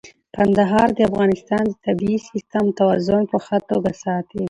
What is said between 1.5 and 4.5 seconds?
د طبیعي سیسټم توازن په ښه توګه ساتي.